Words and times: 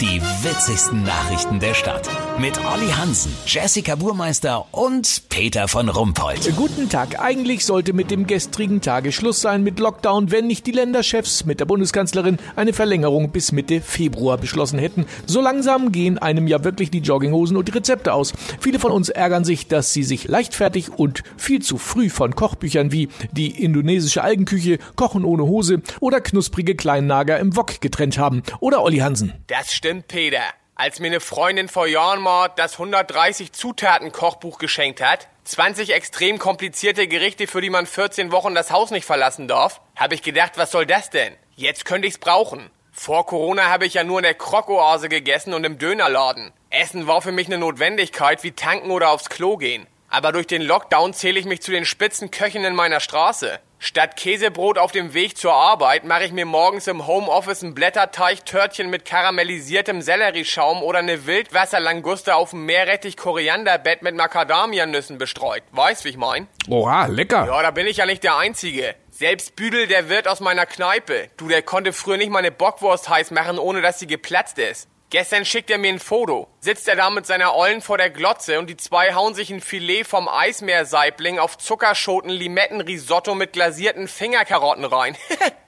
Die 0.00 0.22
witzigsten 0.22 1.02
Nachrichten 1.02 1.60
der 1.60 1.74
Stadt. 1.74 2.08
Mit 2.38 2.58
Olli 2.64 2.88
Hansen, 2.88 3.36
Jessica 3.44 3.96
Burmeister 3.96 4.64
und 4.72 5.24
Peter 5.28 5.68
von 5.68 5.90
Rumpold. 5.90 6.56
Guten 6.56 6.88
Tag. 6.88 7.20
Eigentlich 7.20 7.66
sollte 7.66 7.92
mit 7.92 8.10
dem 8.10 8.26
gestrigen 8.26 8.80
Tage 8.80 9.12
Schluss 9.12 9.42
sein 9.42 9.62
mit 9.62 9.78
Lockdown, 9.78 10.30
wenn 10.30 10.46
nicht 10.46 10.66
die 10.66 10.72
Länderchefs 10.72 11.44
mit 11.44 11.60
der 11.60 11.66
Bundeskanzlerin 11.66 12.38
eine 12.56 12.72
Verlängerung 12.72 13.30
bis 13.30 13.52
Mitte 13.52 13.82
Februar 13.82 14.38
beschlossen 14.38 14.78
hätten. 14.78 15.04
So 15.26 15.42
langsam 15.42 15.92
gehen 15.92 16.16
einem 16.16 16.46
ja 16.46 16.64
wirklich 16.64 16.90
die 16.90 17.00
Jogginghosen 17.00 17.58
und 17.58 17.68
die 17.68 17.72
Rezepte 17.72 18.14
aus. 18.14 18.32
Viele 18.58 18.78
von 18.78 18.92
uns 18.92 19.10
ärgern 19.10 19.44
sich, 19.44 19.66
dass 19.66 19.92
sie 19.92 20.02
sich 20.02 20.28
leichtfertig 20.28 20.92
und 20.96 21.24
viel 21.36 21.60
zu 21.60 21.76
früh 21.76 22.08
von 22.08 22.34
Kochbüchern 22.34 22.90
wie 22.90 23.10
die 23.32 23.62
indonesische 23.62 24.22
Algenküche, 24.24 24.78
Kochen 24.96 25.26
ohne 25.26 25.42
Hose 25.42 25.82
oder 26.00 26.22
knusprige 26.22 26.74
Kleinnager 26.74 27.38
im 27.38 27.54
Wok 27.54 27.82
getrennt 27.82 28.16
haben. 28.16 28.42
Oder 28.60 28.82
Olli 28.82 28.98
Hansen. 28.98 29.34
Das 29.46 29.74
stimmt, 29.74 29.89
Peter. 29.98 30.44
Als 30.76 31.00
mir 31.00 31.08
eine 31.08 31.20
Freundin 31.20 31.68
vor 31.68 31.86
Jahren 31.86 32.20
mal 32.22 32.48
das 32.56 32.74
130 32.74 33.52
Zutaten 33.52 34.12
Kochbuch 34.12 34.58
geschenkt 34.58 35.02
hat, 35.02 35.28
20 35.44 35.92
extrem 35.92 36.38
komplizierte 36.38 37.06
Gerichte, 37.06 37.46
für 37.46 37.60
die 37.60 37.70
man 37.70 37.86
14 37.86 38.32
Wochen 38.32 38.54
das 38.54 38.70
Haus 38.70 38.90
nicht 38.90 39.04
verlassen 39.04 39.48
darf, 39.48 39.80
habe 39.96 40.14
ich 40.14 40.22
gedacht, 40.22 40.52
was 40.56 40.70
soll 40.70 40.86
das 40.86 41.10
denn? 41.10 41.34
Jetzt 41.56 41.84
könnte 41.84 42.08
ich's 42.08 42.18
brauchen. 42.18 42.70
Vor 42.92 43.26
Corona 43.26 43.68
habe 43.68 43.84
ich 43.84 43.94
ja 43.94 44.04
nur 44.04 44.20
in 44.20 44.24
der 44.24 44.34
Krokoase 44.34 45.08
gegessen 45.08 45.54
und 45.54 45.64
im 45.64 45.78
Dönerladen. 45.78 46.52
Essen 46.70 47.06
war 47.06 47.20
für 47.20 47.32
mich 47.32 47.48
eine 47.48 47.58
Notwendigkeit 47.58 48.42
wie 48.42 48.52
tanken 48.52 48.90
oder 48.90 49.10
aufs 49.10 49.28
Klo 49.28 49.56
gehen. 49.56 49.86
Aber 50.08 50.32
durch 50.32 50.46
den 50.46 50.62
Lockdown 50.62 51.14
zähle 51.14 51.38
ich 51.38 51.46
mich 51.46 51.62
zu 51.62 51.72
den 51.72 51.84
Spitzenköchen 51.84 52.64
in 52.64 52.74
meiner 52.74 53.00
Straße. 53.00 53.60
Statt 53.82 54.14
Käsebrot 54.18 54.76
auf 54.76 54.92
dem 54.92 55.14
Weg 55.14 55.38
zur 55.38 55.54
Arbeit 55.54 56.04
mache 56.04 56.24
ich 56.24 56.32
mir 56.32 56.44
morgens 56.44 56.86
im 56.86 57.06
Homeoffice 57.06 57.62
ein 57.62 57.74
Blätterteig-Törtchen 57.74 58.90
mit 58.90 59.06
karamellisiertem 59.06 60.02
Sellerieschaum 60.02 60.82
oder 60.82 60.98
eine 60.98 61.26
Wildwasserlanguste 61.26 62.34
auf 62.34 62.50
dem 62.50 62.66
Meerrettich-Korianderbett 62.66 64.02
mit 64.02 64.14
Macadamianüssen 64.16 65.16
bestreut. 65.16 65.62
Weißt, 65.72 66.04
wie 66.04 66.10
ich 66.10 66.18
mein? 66.18 66.46
Oha, 66.68 67.06
lecker. 67.06 67.46
Ja, 67.46 67.62
da 67.62 67.70
bin 67.70 67.86
ich 67.86 67.96
ja 67.96 68.04
nicht 68.04 68.22
der 68.22 68.36
Einzige. 68.36 68.96
Selbst 69.08 69.56
Büdel, 69.56 69.86
der 69.86 70.10
Wirt 70.10 70.28
aus 70.28 70.40
meiner 70.40 70.66
Kneipe. 70.66 71.30
Du, 71.38 71.48
der 71.48 71.62
konnte 71.62 71.94
früher 71.94 72.18
nicht 72.18 72.30
mal 72.30 72.40
eine 72.40 72.52
Bockwurst 72.52 73.08
heiß 73.08 73.30
machen, 73.30 73.58
ohne 73.58 73.80
dass 73.80 73.98
sie 73.98 74.06
geplatzt 74.06 74.58
ist. 74.58 74.89
Gestern 75.10 75.44
schickt 75.44 75.70
er 75.70 75.78
mir 75.78 75.92
ein 75.92 75.98
Foto. 75.98 76.46
Sitzt 76.60 76.86
er 76.86 76.94
da 76.94 77.10
mit 77.10 77.26
seiner 77.26 77.56
Ollen 77.56 77.80
vor 77.80 77.98
der 77.98 78.10
Glotze 78.10 78.60
und 78.60 78.70
die 78.70 78.76
zwei 78.76 79.12
hauen 79.12 79.34
sich 79.34 79.50
ein 79.50 79.60
Filet 79.60 80.04
vom 80.04 80.28
Eismeersaibling 80.28 81.40
auf 81.40 81.58
Zuckerschoten 81.58 82.30
Limettenrisotto 82.30 83.34
mit 83.34 83.52
glasierten 83.52 84.06
Fingerkarotten 84.06 84.84
rein. 84.84 85.16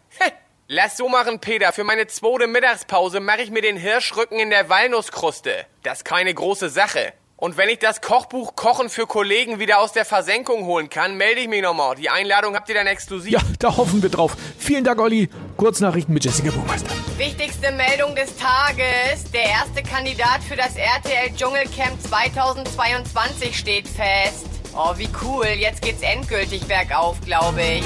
Lass 0.68 0.96
so 0.96 1.08
machen, 1.08 1.40
Peter. 1.40 1.72
Für 1.72 1.82
meine 1.82 2.06
zweite 2.06 2.46
Mittagspause 2.46 3.18
mache 3.18 3.42
ich 3.42 3.50
mir 3.50 3.62
den 3.62 3.76
Hirschrücken 3.76 4.38
in 4.38 4.50
der 4.50 4.68
Walnusskruste. 4.68 5.66
Das 5.82 5.98
ist 5.98 6.04
keine 6.04 6.32
große 6.32 6.68
Sache. 6.68 7.12
Und 7.34 7.56
wenn 7.56 7.68
ich 7.68 7.80
das 7.80 8.00
Kochbuch 8.00 8.54
Kochen 8.54 8.88
für 8.88 9.08
Kollegen 9.08 9.58
wieder 9.58 9.80
aus 9.80 9.92
der 9.92 10.04
Versenkung 10.04 10.66
holen 10.66 10.88
kann, 10.88 11.16
melde 11.16 11.40
ich 11.40 11.48
mich 11.48 11.62
nochmal. 11.62 11.96
Die 11.96 12.10
Einladung 12.10 12.54
habt 12.54 12.68
ihr 12.68 12.76
dann 12.76 12.86
exklusiv. 12.86 13.32
Ja, 13.32 13.40
da 13.58 13.76
hoffen 13.76 14.04
wir 14.04 14.08
drauf. 14.08 14.36
Vielen 14.56 14.84
Dank, 14.84 15.00
Olli. 15.00 15.28
Kurznachrichten 15.56 16.14
mit 16.14 16.24
Jessica 16.24 16.52
Burmeister. 16.52 16.94
Wichtigste 17.22 17.70
Meldung 17.70 18.16
des 18.16 18.36
Tages. 18.36 19.30
Der 19.32 19.44
erste 19.44 19.80
Kandidat 19.84 20.42
für 20.42 20.56
das 20.56 20.74
RTL 20.74 21.32
Dschungelcamp 21.36 22.02
2022 22.02 23.56
steht 23.56 23.86
fest. 23.86 24.48
Oh, 24.74 24.92
wie 24.96 25.08
cool. 25.22 25.46
Jetzt 25.46 25.82
geht's 25.82 26.02
endgültig 26.02 26.66
bergauf, 26.66 27.20
glaube 27.20 27.62
ich. 27.62 27.84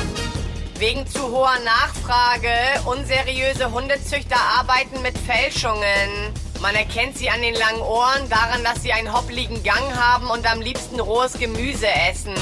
Wegen 0.79 1.07
zu 1.07 1.31
hoher 1.31 1.59
Nachfrage, 1.67 2.49
unseriöse 2.87 3.71
Hundezüchter 3.71 4.41
arbeiten 4.59 5.03
mit 5.03 5.19
Fälschungen. 5.19 6.33
Man 6.63 6.75
erkennt 6.75 7.19
sie 7.19 7.29
an 7.29 7.43
den 7.43 7.57
langen 7.57 7.83
Ohren, 7.83 8.31
daran, 8.31 8.65
dass 8.65 8.83
sie 8.83 8.95
einen 8.95 9.13
hoppligen 9.13 9.63
Gang 9.63 9.95
haben 9.95 10.31
und 10.31 10.51
am 10.51 10.63
liebsten 10.63 10.99
rohes 10.99 11.35
Gemüse 11.35 11.89
essen. 12.11 12.33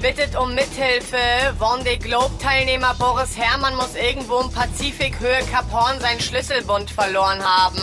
Bittet 0.00 0.34
um 0.34 0.54
Mithilfe. 0.54 1.18
Vendée 1.58 1.98
Globe-Teilnehmer 1.98 2.94
Boris 2.98 3.36
Herrmann 3.36 3.76
muss 3.76 3.94
irgendwo 3.94 4.40
im 4.40 4.50
Pazifik 4.50 5.20
Höhe 5.20 5.40
Kap 5.50 5.70
Horn 5.70 6.00
seinen 6.00 6.20
Schlüsselbund 6.20 6.90
verloren 6.90 7.44
haben. 7.44 7.80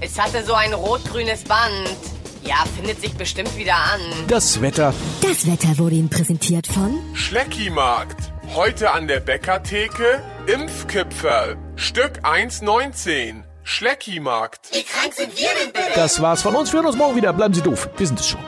Es 0.00 0.18
hatte 0.18 0.42
so 0.44 0.54
ein 0.54 0.72
rot-grünes 0.72 1.44
Band. 1.44 1.90
Ja, 2.42 2.64
findet 2.74 3.02
sich 3.02 3.12
bestimmt 3.14 3.54
wieder 3.58 3.74
an. 3.74 4.00
Das 4.28 4.62
Wetter. 4.62 4.94
Das 5.20 5.46
Wetter 5.46 5.76
wurde 5.76 5.96
Ihnen 5.96 6.08
präsentiert 6.08 6.66
von 6.66 6.98
Schleckimarkt. 7.12 8.32
Heute 8.54 8.92
an 8.92 9.06
der 9.06 9.20
Bäckertheke 9.20 10.22
Impfkipferl. 10.46 11.58
Stück 11.76 12.20
1,19. 12.24 13.42
Schleckimarkt. 13.62 14.70
Das 15.94 16.22
war's 16.22 16.40
von 16.40 16.56
uns. 16.56 16.72
Wir 16.72 16.78
hören 16.78 16.86
uns 16.86 16.96
morgen 16.96 17.16
wieder. 17.16 17.34
Bleiben 17.34 17.52
Sie 17.52 17.60
doof. 17.60 17.90
Wir 17.98 18.06
sind 18.06 18.18
es 18.18 18.28
schon. 18.28 18.40